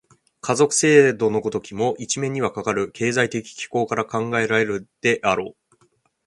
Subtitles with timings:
[0.41, 5.77] 家族制度の如きも、一面にはかかる経済的機構から考えられるであろう。